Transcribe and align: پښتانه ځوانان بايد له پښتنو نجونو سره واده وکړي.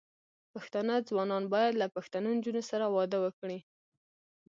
پښتانه 0.53 0.93
ځوانان 1.09 1.43
بايد 1.53 1.73
له 1.81 1.87
پښتنو 1.95 2.27
نجونو 2.37 2.61
سره 2.69 2.85
واده 2.95 3.17
وکړي. 3.21 3.59